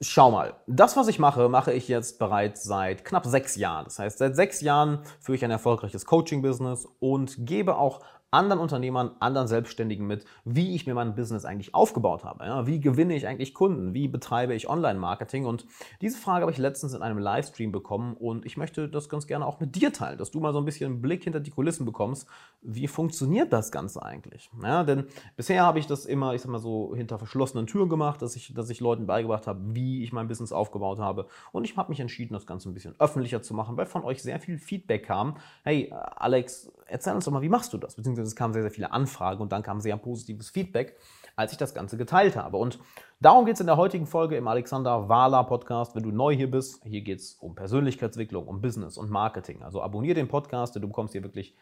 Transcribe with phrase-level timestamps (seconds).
[0.00, 3.84] Schau mal, das, was ich mache, mache ich jetzt bereits seit knapp sechs Jahren.
[3.86, 9.12] Das heißt, seit sechs Jahren führe ich ein erfolgreiches Coaching-Business und gebe auch anderen Unternehmern,
[9.20, 12.44] anderen Selbstständigen mit, wie ich mir mein Business eigentlich aufgebaut habe.
[12.44, 13.94] Ja, wie gewinne ich eigentlich Kunden?
[13.94, 15.46] Wie betreibe ich Online-Marketing?
[15.46, 15.66] Und
[16.02, 19.46] diese Frage habe ich letztens in einem Livestream bekommen und ich möchte das ganz gerne
[19.46, 21.86] auch mit dir teilen, dass du mal so ein bisschen einen Blick hinter die Kulissen
[21.86, 22.28] bekommst.
[22.60, 24.50] Wie funktioniert das Ganze eigentlich?
[24.62, 28.20] Ja, denn bisher habe ich das immer, ich sag mal so, hinter verschlossenen Türen gemacht,
[28.20, 31.28] dass ich, dass ich Leuten beigebracht habe, wie ich mein Business aufgebaut habe.
[31.52, 34.22] Und ich habe mich entschieden, das Ganze ein bisschen öffentlicher zu machen, weil von euch
[34.22, 35.36] sehr viel Feedback kam.
[35.62, 37.94] Hey, Alex, erzähl uns doch mal, wie machst du das?
[37.94, 40.96] Beziehungsweise beziehungsweise es kamen sehr, sehr viele Anfragen und dann kam sehr positives Feedback,
[41.36, 42.56] als ich das Ganze geteilt habe.
[42.56, 42.78] Und
[43.20, 45.94] darum geht es in der heutigen Folge im Alexander Wahler Podcast.
[45.94, 49.62] Wenn du neu hier bist, hier geht es um Persönlichkeitsentwicklung, um Business und Marketing.
[49.62, 51.56] Also abonniere den Podcast, denn du bekommst hier wirklich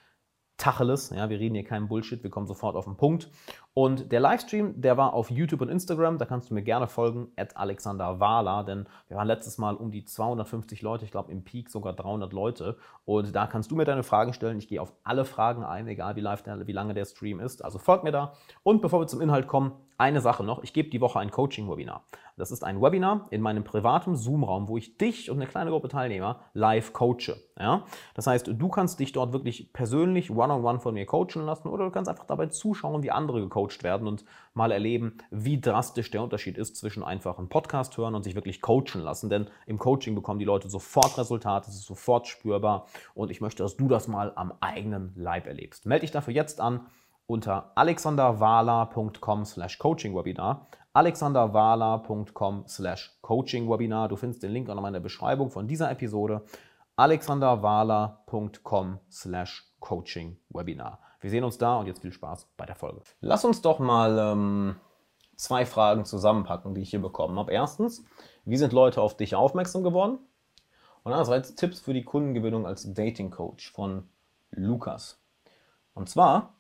[0.56, 1.10] Tacheles.
[1.10, 3.30] Ja, wir reden hier keinen Bullshit, wir kommen sofort auf den Punkt.
[3.78, 7.28] Und der Livestream, der war auf YouTube und Instagram, da kannst du mir gerne folgen,
[7.36, 11.44] at Alexander Wahler, denn wir waren letztes Mal um die 250 Leute, ich glaube im
[11.44, 12.78] Peak sogar 300 Leute.
[13.04, 14.56] Und da kannst du mir deine Fragen stellen.
[14.56, 17.62] Ich gehe auf alle Fragen ein, egal wie, live der, wie lange der Stream ist.
[17.62, 18.32] Also folg mir da.
[18.62, 20.62] Und bevor wir zum Inhalt kommen, eine Sache noch.
[20.62, 22.04] Ich gebe die Woche ein Coaching-Webinar.
[22.36, 25.88] Das ist ein Webinar in meinem privaten Zoom-Raum, wo ich dich und eine kleine Gruppe
[25.88, 27.36] Teilnehmer live coache.
[27.58, 27.84] Ja?
[28.14, 31.68] Das heißt, du kannst dich dort wirklich persönlich one-on-one -on -one von mir coachen lassen
[31.68, 36.10] oder du kannst einfach dabei zuschauen, wie andere gecoacht werden und mal erleben, wie drastisch
[36.10, 39.30] der Unterschied ist zwischen einfach einem Podcast hören und sich wirklich coachen lassen.
[39.30, 43.62] Denn im Coaching bekommen die Leute sofort Resultate, es ist sofort spürbar und ich möchte,
[43.62, 45.86] dass du das mal am eigenen Leib erlebst.
[45.86, 46.86] Melde dich dafür jetzt an
[47.26, 50.66] unter alexanderwala.com slash coachingwebinar.
[50.92, 54.08] alexanderwala.com slash coachingwebinar.
[54.08, 56.44] Du findest den Link auch nochmal in der Beschreibung von dieser Episode.
[56.96, 61.00] alexanderwala.com slash coachingwebinar.
[61.26, 63.00] Wir sehen uns da und jetzt viel Spaß bei der Folge.
[63.20, 64.76] Lass uns doch mal ähm,
[65.34, 67.50] zwei Fragen zusammenpacken, die ich hier bekommen habe.
[67.50, 68.04] Erstens,
[68.44, 70.20] wie sind Leute auf dich aufmerksam geworden?
[71.02, 74.08] Und andererseits Tipps für die Kundengewinnung als Dating Coach von
[74.52, 75.20] Lukas.
[75.94, 76.54] Und zwar,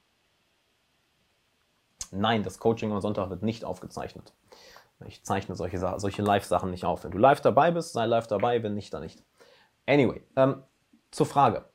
[2.10, 4.32] Nein, das Coaching am Sonntag wird nicht aufgezeichnet.
[5.06, 7.04] Ich zeichne solche, solche Live-Sachen nicht auf.
[7.04, 9.22] Wenn du live dabei bist, sei live dabei, wenn nicht, dann nicht.
[9.86, 10.64] Anyway, ähm,
[11.12, 11.66] zur Frage.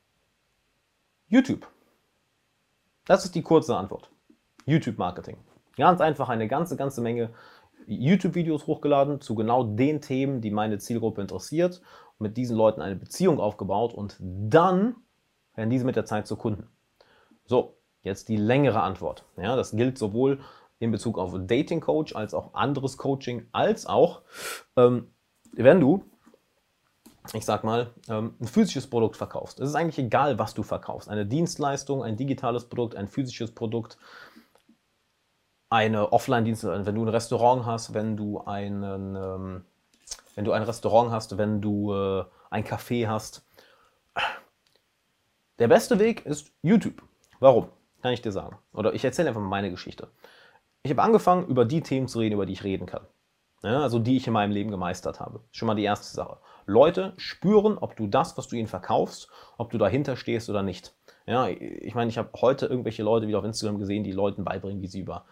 [1.30, 1.71] YouTube.
[3.06, 4.10] Das ist die kurze Antwort.
[4.66, 5.38] YouTube-Marketing.
[5.78, 7.32] Ganz einfach eine ganze, ganze Menge
[7.88, 11.82] YouTube-Videos hochgeladen zu genau den Themen, die meine Zielgruppe interessiert.
[12.20, 14.96] Mit diesen Leuten eine Beziehung aufgebaut und dann
[15.56, 16.68] werden diese mit der Zeit zu Kunden.
[17.46, 19.26] So, Jetzt die längere Antwort.
[19.38, 20.40] Ja, das gilt sowohl
[20.80, 24.24] in Bezug auf Dating Coach als auch anderes Coaching, als auch,
[24.76, 25.14] ähm,
[25.54, 26.04] wenn du,
[27.34, 29.59] ich sag mal, ähm, ein physisches Produkt verkaufst.
[29.59, 31.09] Es ist eigentlich egal, was du verkaufst.
[31.09, 33.97] Eine Dienstleistung, ein digitales Produkt, ein physisches Produkt,
[35.70, 39.66] eine Offline-Dienstleistung, wenn du ein Restaurant hast, wenn du einen, ähm,
[40.36, 43.46] wenn du ein Restaurant hast, wenn du äh, ein Café hast.
[45.59, 47.02] Der beste Weg ist YouTube.
[47.40, 47.70] Warum?
[48.02, 48.58] Kann ich dir sagen.
[48.74, 50.09] Oder ich erzähle einfach mal meine Geschichte.
[50.84, 53.06] Ich habe angefangen, über die Themen zu reden, über die ich reden kann.
[53.64, 55.42] Ja, also die ich in meinem Leben gemeistert habe.
[55.52, 56.38] Schon mal die erste Sache.
[56.66, 60.96] Leute spüren, ob du das, was du ihnen verkaufst, ob du dahinter stehst oder nicht.
[61.28, 64.82] Ja, ich meine, ich habe heute irgendwelche Leute wieder auf Instagram gesehen, die Leuten beibringen,
[64.82, 65.26] wie sie über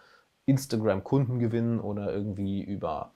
[0.46, 3.12] Instagram Kunden gewinnen oder irgendwie über,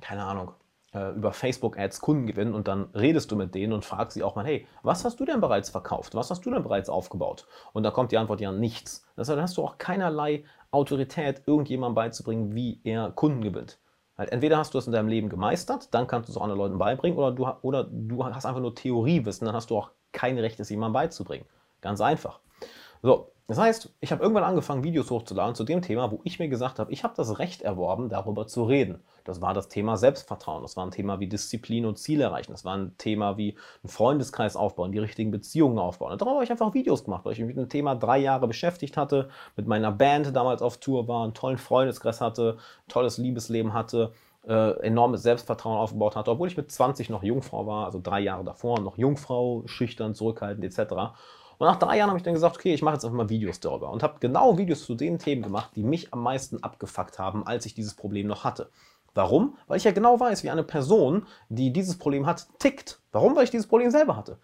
[0.00, 0.52] keine Ahnung,
[0.92, 4.36] äh, über Facebook-Ads Kunden gewinnen und dann redest du mit denen und fragst sie auch
[4.36, 6.14] mal, hey, was hast du denn bereits verkauft?
[6.14, 7.46] Was hast du denn bereits aufgebaut?
[7.72, 9.06] Und da kommt die Antwort ja nichts.
[9.16, 13.78] Deshalb hast du auch keinerlei Autorität, irgendjemandem beizubringen, wie er Kunden gewinnt.
[14.18, 16.58] Halt, entweder hast du es in deinem Leben gemeistert, dann kannst du es auch anderen
[16.58, 20.38] Leuten beibringen, oder du, oder du hast einfach nur Theoriewissen, dann hast du auch kein
[20.38, 21.46] Recht, es jemandem beizubringen.
[21.80, 22.40] Ganz einfach.
[23.02, 26.48] So, das heißt, ich habe irgendwann angefangen, Videos hochzuladen zu dem Thema, wo ich mir
[26.48, 29.02] gesagt habe, ich habe das Recht erworben, darüber zu reden.
[29.24, 32.66] Das war das Thema Selbstvertrauen, das war ein Thema wie Disziplin und Ziel erreichen, das
[32.66, 36.16] war ein Thema wie einen Freundeskreis aufbauen, die richtigen Beziehungen aufbauen.
[36.18, 38.98] Darüber habe ich einfach Videos gemacht, weil ich mich mit dem Thema drei Jahre beschäftigt
[38.98, 44.12] hatte, mit meiner Band damals auf Tour war, einen tollen Freundeskreis hatte, tolles Liebesleben hatte,
[44.46, 48.44] äh, enormes Selbstvertrauen aufgebaut hatte, obwohl ich mit 20 noch Jungfrau war, also drei Jahre
[48.44, 51.14] davor, noch Jungfrau, schüchtern, zurückhaltend etc.
[51.58, 53.60] Und nach drei Jahren habe ich dann gesagt, okay, ich mache jetzt einfach mal Videos
[53.60, 57.46] darüber und habe genau Videos zu den Themen gemacht, die mich am meisten abgefuckt haben,
[57.46, 58.70] als ich dieses Problem noch hatte.
[59.14, 59.56] Warum?
[59.66, 63.00] Weil ich ja genau weiß, wie eine Person, die dieses Problem hat, tickt.
[63.10, 63.34] Warum?
[63.34, 64.38] Weil ich dieses Problem selber hatte.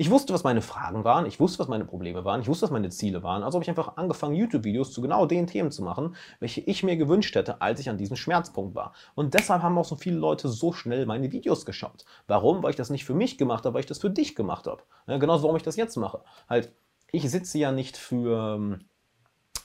[0.00, 2.70] Ich wusste, was meine Fragen waren, ich wusste, was meine Probleme waren, ich wusste, was
[2.70, 3.42] meine Ziele waren.
[3.42, 6.96] Also habe ich einfach angefangen, YouTube-Videos zu genau den Themen zu machen, welche ich mir
[6.96, 8.94] gewünscht hätte, als ich an diesem Schmerzpunkt war.
[9.14, 12.06] Und deshalb haben auch so viele Leute so schnell meine Videos geschaut.
[12.26, 12.62] Warum?
[12.62, 14.82] Weil ich das nicht für mich gemacht habe, weil ich das für dich gemacht habe.
[15.06, 16.22] Ja, genauso, warum ich das jetzt mache.
[16.48, 16.72] Halt,
[17.12, 18.78] ich sitze ja nicht für,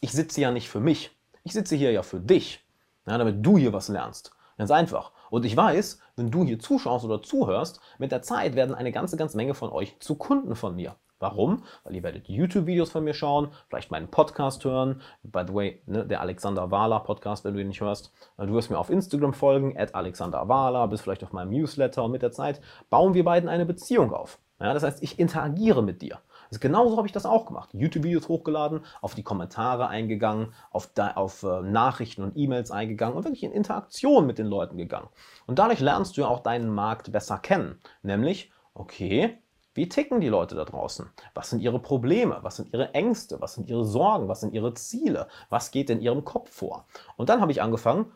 [0.02, 1.12] ich sitze ja nicht für mich.
[1.46, 2.62] Ich sitze hier ja für dich,
[3.08, 4.32] ja, damit du hier was lernst.
[4.58, 5.14] Ganz einfach.
[5.30, 9.18] Und ich weiß, wenn du hier zuschaust oder zuhörst, mit der Zeit werden eine ganze,
[9.18, 10.96] ganze Menge von euch zu Kunden von mir.
[11.20, 11.64] Warum?
[11.84, 15.02] Weil ihr werdet YouTube-Videos von mir schauen, vielleicht meinen Podcast hören.
[15.24, 18.12] By the way, ne, der Alexander Wahler Podcast, wenn du ihn nicht hörst.
[18.38, 22.12] Du wirst mir auf Instagram folgen, at Alexander Wahler, bist vielleicht auf meinem Newsletter und
[22.12, 24.40] mit der Zeit bauen wir beiden eine Beziehung auf.
[24.60, 26.20] Ja, das heißt, ich interagiere mit dir.
[26.50, 27.70] Also genauso habe ich das auch gemacht.
[27.74, 33.44] YouTube-Videos hochgeladen, auf die Kommentare eingegangen, auf, auf äh, Nachrichten und E-Mails eingegangen und wirklich
[33.44, 35.10] in Interaktion mit den Leuten gegangen.
[35.46, 37.80] Und dadurch lernst du ja auch deinen Markt besser kennen.
[38.04, 39.38] Nämlich, okay,
[39.74, 41.10] wie ticken die Leute da draußen?
[41.34, 42.40] Was sind ihre Probleme?
[42.42, 43.42] Was sind ihre Ängste?
[43.42, 44.30] Was sind ihre Sorgen?
[44.30, 45.28] Was sind ihre Ziele?
[45.50, 46.86] Was geht in ihrem Kopf vor?
[47.18, 48.12] Und dann habe ich angefangen,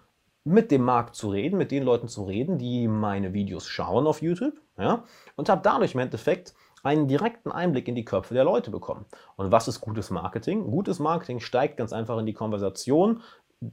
[0.45, 4.21] mit dem Markt zu reden, mit den Leuten zu reden, die meine Videos schauen auf
[4.21, 5.03] YouTube, ja,
[5.35, 9.05] und habe dadurch im Endeffekt einen direkten Einblick in die Köpfe der Leute bekommen.
[9.35, 10.69] Und was ist gutes Marketing?
[10.71, 13.21] Gutes Marketing steigt ganz einfach in die Konversation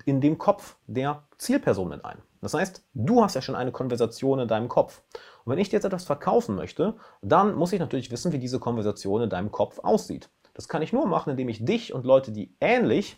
[0.04, 2.18] in dem Kopf der Zielperson mit ein.
[2.40, 5.02] Das heißt, du hast ja schon eine Konversation in deinem Kopf.
[5.44, 8.58] Und wenn ich dir jetzt etwas verkaufen möchte, dann muss ich natürlich wissen, wie diese
[8.58, 10.28] Konversation in deinem Kopf aussieht.
[10.54, 13.16] Das kann ich nur machen, indem ich dich und Leute, die ähnlich,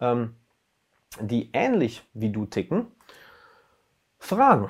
[0.00, 0.36] ähm,
[1.20, 2.86] die ähnlich wie du ticken,
[4.18, 4.68] fragen.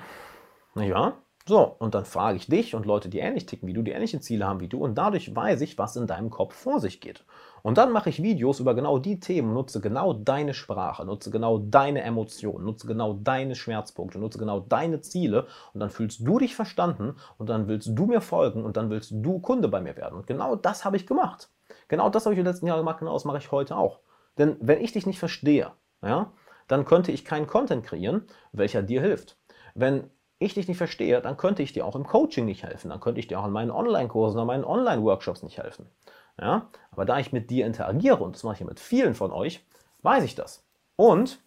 [0.75, 1.17] Ja,
[1.47, 4.21] so, und dann frage ich dich und Leute, die ähnlich ticken wie du, die ähnliche
[4.21, 7.25] Ziele haben wie du, und dadurch weiß ich, was in deinem Kopf vor sich geht.
[7.62, 11.59] Und dann mache ich Videos über genau die Themen, nutze genau deine Sprache, nutze genau
[11.59, 16.55] deine Emotionen, nutze genau deine Schmerzpunkte, nutze genau deine Ziele, und dann fühlst du dich
[16.55, 20.17] verstanden, und dann willst du mir folgen, und dann willst du Kunde bei mir werden.
[20.17, 21.50] Und genau das habe ich gemacht.
[21.89, 24.00] Genau das habe ich im letzten Jahr gemacht, genau das mache ich heute auch.
[24.39, 25.73] Denn wenn ich dich nicht verstehe,
[26.03, 26.33] ja,
[26.69, 29.39] dann könnte ich keinen Content kreieren, welcher dir hilft.
[29.75, 30.11] Wenn
[30.43, 32.91] ich dich nicht verstehe, dann könnte ich dir auch im Coaching nicht helfen.
[32.91, 35.87] Dann könnte ich dir auch in meinen Online-Kursen oder meinen Online-Workshops nicht helfen.
[36.41, 36.69] Ja?
[36.91, 39.65] Aber da ich mit dir interagiere, und das mache ich mit vielen von euch,
[40.03, 40.65] weiß ich das.
[40.97, 41.41] Und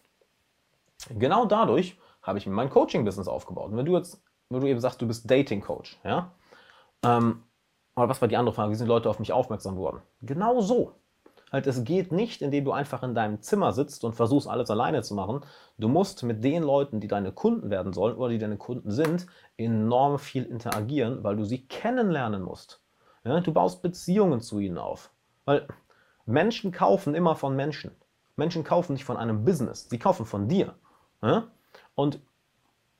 [1.09, 3.71] genau dadurch habe ich mir mein Coaching-Business aufgebaut.
[3.71, 6.31] Und wenn du jetzt, wenn du eben sagst, du bist Dating-Coach, ja,
[7.03, 7.43] ähm,
[7.95, 10.01] oder was war die andere Frage, wie sind Leute auf mich aufmerksam worden?
[10.21, 10.93] Genau so.
[11.51, 15.03] Halt, es geht nicht, indem du einfach in deinem Zimmer sitzt und versuchst, alles alleine
[15.03, 15.41] zu machen.
[15.77, 19.27] Du musst mit den Leuten, die deine Kunden werden sollen oder die deine Kunden sind,
[19.57, 22.81] enorm viel interagieren, weil du sie kennenlernen musst.
[23.23, 25.11] Ja, du baust Beziehungen zu ihnen auf.
[25.45, 25.67] Weil
[26.25, 27.91] Menschen kaufen immer von Menschen.
[28.35, 30.75] Menschen kaufen nicht von einem Business, sie kaufen von dir.
[31.21, 31.47] Ja?
[31.95, 32.19] Und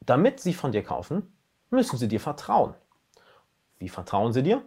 [0.02, 1.36] damit sie von dir kaufen,
[1.70, 2.74] müssen sie dir vertrauen.
[3.80, 4.62] Wie vertrauen sie dir?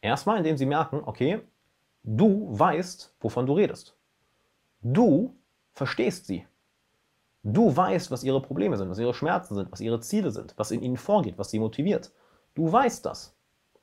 [0.00, 1.42] Erstmal, indem sie merken, okay,
[2.02, 3.96] Du weißt, wovon du redest.
[4.80, 5.36] Du
[5.72, 6.46] verstehst sie.
[7.44, 10.70] Du weißt, was ihre Probleme sind, was ihre Schmerzen sind, was ihre Ziele sind, was
[10.70, 12.12] in ihnen vorgeht, was sie motiviert.
[12.54, 13.34] Du weißt das.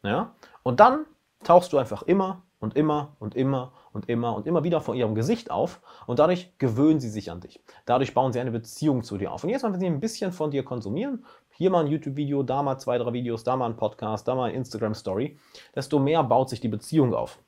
[0.03, 0.35] Ja?
[0.63, 1.05] Und dann
[1.43, 5.15] tauchst du einfach immer und immer und immer und immer und immer wieder vor ihrem
[5.15, 7.61] Gesicht auf und dadurch gewöhnen sie sich an dich.
[7.85, 9.43] Dadurch bauen sie eine Beziehung zu dir auf.
[9.43, 12.63] Und jetzt mal, wenn sie ein bisschen von dir konsumieren, hier mal ein YouTube-Video, da
[12.63, 15.37] mal zwei, drei Videos, da mal ein Podcast, da mal eine Instagram-Story,
[15.75, 17.39] desto mehr baut sich die Beziehung auf.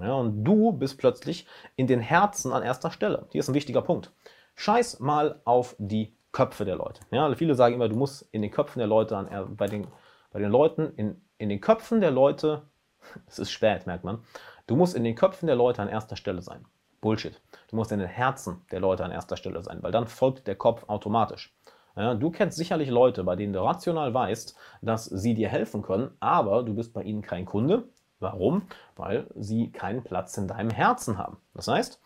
[0.00, 1.46] Ja, und du bist plötzlich
[1.76, 3.26] in den Herzen an erster Stelle.
[3.30, 4.12] Hier ist ein wichtiger Punkt.
[4.54, 7.00] Scheiß mal auf die Köpfe der Leute.
[7.10, 9.86] Ja, viele sagen immer, du musst in den Köpfen der Leute, an, bei, den,
[10.32, 12.62] bei den Leuten, in, in den Köpfen der Leute,
[13.26, 14.18] es ist spät, merkt man,
[14.66, 16.64] du musst in den Köpfen der Leute an erster Stelle sein.
[17.00, 17.40] Bullshit.
[17.68, 20.56] Du musst in den Herzen der Leute an erster Stelle sein, weil dann folgt der
[20.56, 21.54] Kopf automatisch.
[21.94, 26.10] Ja, du kennst sicherlich Leute, bei denen du rational weißt, dass sie dir helfen können,
[26.20, 28.62] aber du bist bei ihnen kein Kunde, Warum?
[28.96, 31.36] Weil sie keinen Platz in deinem Herzen haben.
[31.54, 32.00] Das heißt,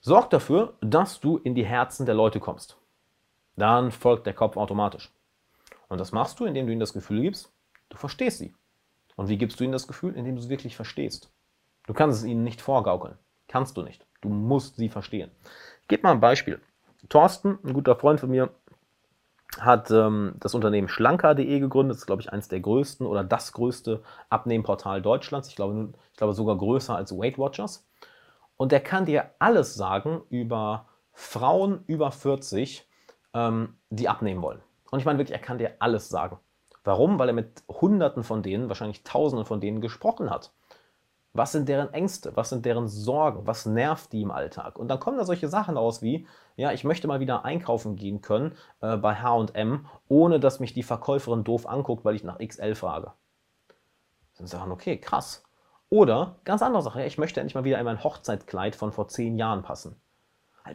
[0.00, 2.76] sorg dafür, dass du in die Herzen der Leute kommst.
[3.56, 5.12] Dann folgt der Kopf automatisch.
[5.88, 7.52] Und das machst du, indem du ihnen das Gefühl gibst,
[7.88, 8.54] du verstehst sie.
[9.16, 10.14] Und wie gibst du ihnen das Gefühl?
[10.14, 11.30] Indem du sie wirklich verstehst.
[11.86, 13.18] Du kannst es ihnen nicht vorgaukeln.
[13.48, 14.06] Kannst du nicht.
[14.20, 15.30] Du musst sie verstehen.
[15.90, 16.60] Ich mal ein Beispiel.
[17.08, 18.50] Thorsten, ein guter Freund von mir,
[19.58, 21.94] hat ähm, das Unternehmen schlanker.de gegründet.
[21.94, 25.48] Das ist, glaube ich, eines der größten oder das größte Abnehmportal Deutschlands.
[25.48, 27.86] Ich glaube, ich glaube sogar größer als Weight Watchers.
[28.56, 32.86] Und der kann dir alles sagen über Frauen über 40,
[33.34, 34.60] ähm, die abnehmen wollen.
[34.90, 36.38] Und ich meine wirklich, er kann dir alles sagen.
[36.84, 37.18] Warum?
[37.18, 40.52] Weil er mit Hunderten von denen, wahrscheinlich Tausenden von denen gesprochen hat.
[41.32, 42.32] Was sind deren Ängste?
[42.36, 43.46] Was sind deren Sorgen?
[43.46, 44.78] Was nervt die im Alltag?
[44.78, 48.20] Und dann kommen da solche Sachen aus wie, ja, ich möchte mal wieder einkaufen gehen
[48.20, 52.74] können äh, bei HM, ohne dass mich die Verkäuferin doof anguckt, weil ich nach XL
[52.74, 53.12] frage.
[54.38, 55.44] Dann sagen, okay, krass.
[55.88, 59.08] Oder ganz andere Sache, ja, ich möchte endlich mal wieder in mein Hochzeitkleid von vor
[59.08, 60.00] zehn Jahren passen.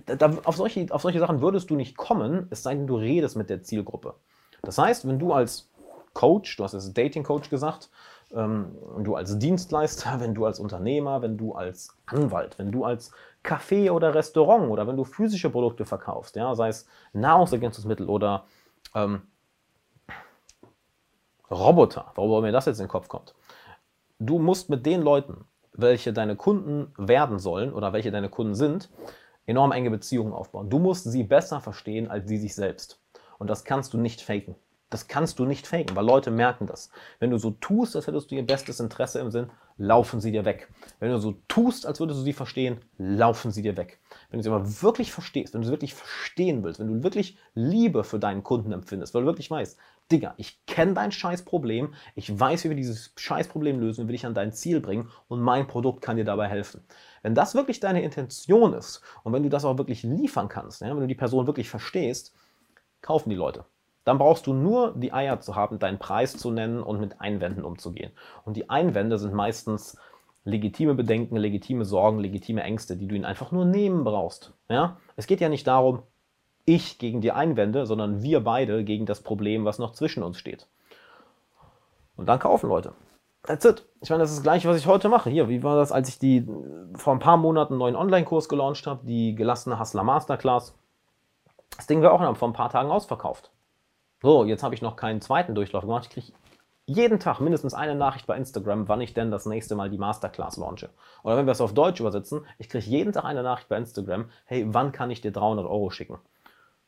[0.05, 3.35] Da, auf, solche, auf solche Sachen würdest du nicht kommen, es sei denn, du redest
[3.35, 4.15] mit der Zielgruppe.
[4.62, 5.69] Das heißt, wenn du als
[6.13, 7.89] Coach, du hast es Dating Coach gesagt,
[8.34, 13.12] ähm, du als Dienstleister, wenn du als Unternehmer, wenn du als Anwalt, wenn du als
[13.44, 18.46] Café oder Restaurant oder wenn du physische Produkte verkaufst, ja, sei es Nahrungsergänzungsmittel oder
[18.94, 19.22] ähm,
[21.51, 23.36] Roboter, warum mir das jetzt in den Kopf kommt.
[24.20, 28.89] Du musst mit den Leuten, welche deine Kunden werden sollen oder welche deine Kunden sind,
[29.46, 30.70] enorm enge Beziehungen aufbauen.
[30.70, 33.00] Du musst sie besser verstehen als sie sich selbst.
[33.38, 34.55] Und das kannst du nicht faken.
[34.89, 36.92] Das kannst du nicht faken, weil Leute merken das.
[37.20, 40.46] Wenn du so tust, als hättest du ihr bestes Interesse im Sinn, laufen sie dir
[40.46, 40.70] weg.
[41.00, 44.00] Wenn du so tust, als würdest du sie verstehen, laufen sie dir weg.
[44.30, 47.38] Wenn du sie aber wirklich verstehst, wenn du sie wirklich verstehen willst, wenn du wirklich
[47.56, 49.77] Liebe für deinen Kunden empfindest, weil du wirklich weißt,
[50.12, 54.25] Digga, ich kenne dein Scheißproblem, ich weiß, wie wir dieses Scheißproblem lösen und will dich
[54.25, 56.86] an dein Ziel bringen und mein Produkt kann dir dabei helfen.
[57.24, 60.89] Wenn das wirklich deine Intention ist und wenn du das auch wirklich liefern kannst, ja,
[60.89, 62.36] wenn du die Person wirklich verstehst,
[63.01, 63.65] kaufen die Leute.
[64.05, 67.65] Dann brauchst du nur die Eier zu haben, deinen Preis zu nennen und mit Einwänden
[67.65, 68.12] umzugehen.
[68.45, 69.97] Und die Einwände sind meistens
[70.45, 74.53] legitime Bedenken, legitime Sorgen, legitime Ängste, die du ihnen einfach nur nehmen brauchst.
[74.69, 74.97] Ja?
[75.15, 76.03] Es geht ja nicht darum,
[76.65, 80.67] ich gegen die Einwände, sondern wir beide gegen das Problem, was noch zwischen uns steht.
[82.15, 82.93] Und dann kaufen Leute.
[83.43, 83.85] That's it.
[84.01, 85.29] Ich meine, das ist das Gleiche, was ich heute mache.
[85.29, 86.47] Hier, wie war das, als ich die
[86.95, 90.75] vor ein paar Monaten einen neuen Online-Kurs gelauncht habe, die gelassene Hustler Masterclass.
[91.75, 93.51] Das Ding war auch vor ein paar Tagen ausverkauft.
[94.25, 96.05] So, jetzt habe ich noch keinen zweiten Durchlauf gemacht.
[96.05, 96.34] Ich kriege
[96.88, 100.58] jeden Tag mindestens eine Nachricht bei Instagram, wann ich denn das nächste Mal die Masterclass
[100.58, 100.89] launche.
[101.22, 104.32] Oder wenn wir es auf Deutsch übersetzen, ich kriege jeden Tag eine Nachricht bei Instagram,
[104.46, 106.17] hey, wann kann ich dir 300 Euro schicken?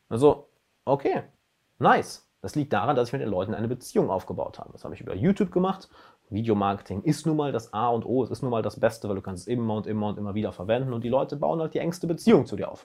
[0.08, 0.48] Also,
[0.84, 1.22] okay,
[1.78, 2.28] nice.
[2.42, 4.72] Das liegt daran, dass ich mit den Leuten eine Beziehung aufgebaut habe.
[4.72, 5.88] Das habe ich über YouTube gemacht.
[6.30, 9.14] Videomarketing ist nun mal das A und O, es ist nun mal das Beste, weil
[9.14, 11.72] du kannst es immer und immer und immer wieder verwenden und die Leute bauen halt
[11.72, 12.84] die engste Beziehung zu dir auf.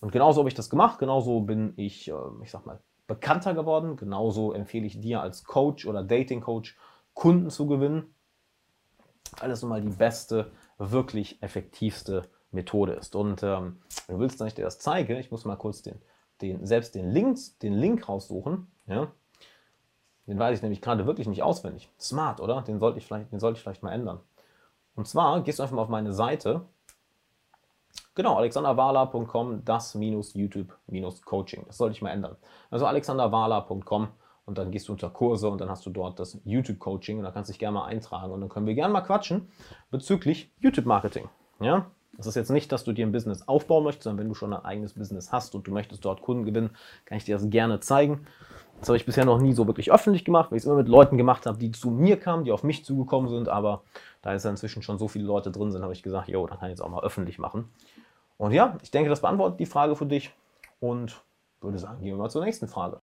[0.00, 3.96] Und genauso habe ich das gemacht, genauso bin ich, ähm, ich sag mal, bekannter geworden.
[3.96, 6.76] Genauso empfehle ich dir als Coach oder Dating Coach
[7.14, 8.14] Kunden zu gewinnen,
[9.40, 13.16] weil es nun mal die beste, wirklich effektivste Methode ist.
[13.16, 16.00] Und ähm, du willst, dass ich dir das zeige, ich muss mal kurz den,
[16.40, 18.70] den, selbst den, Links, den Link raussuchen.
[18.86, 19.10] Ja?
[20.28, 21.90] Den weiß ich nämlich gerade wirklich nicht auswendig.
[21.98, 22.62] Smart, oder?
[22.62, 24.20] Den sollte ich vielleicht, den sollte ich vielleicht mal ändern.
[24.94, 26.66] Und zwar gehst du einfach mal auf meine Seite
[28.18, 31.62] Genau, alexanderwala.com, das minus YouTube minus Coaching.
[31.68, 32.34] Das sollte ich mal ändern.
[32.68, 34.08] Also alexanderwala.com
[34.44, 37.22] und dann gehst du unter Kurse und dann hast du dort das YouTube Coaching und
[37.22, 39.46] da kannst du dich gerne mal eintragen und dann können wir gerne mal quatschen
[39.92, 41.28] bezüglich YouTube Marketing.
[41.60, 41.86] Ja?
[42.14, 44.52] Das ist jetzt nicht, dass du dir ein Business aufbauen möchtest, sondern wenn du schon
[44.52, 46.70] ein eigenes Business hast und du möchtest dort Kunden gewinnen,
[47.04, 48.26] kann ich dir das gerne zeigen.
[48.80, 50.88] Das habe ich bisher noch nie so wirklich öffentlich gemacht, weil ich es immer mit
[50.88, 53.48] Leuten gemacht habe, die zu mir kamen, die auf mich zugekommen sind.
[53.48, 53.82] Aber
[54.22, 56.70] da jetzt inzwischen schon so viele Leute drin sind, habe ich gesagt, jo, dann kann
[56.70, 57.68] ich es auch mal öffentlich machen.
[58.38, 60.32] Und ja, ich denke, das beantwortet die Frage für dich
[60.80, 61.22] und
[61.60, 63.00] würde sagen, gehen wir mal zur nächsten Frage.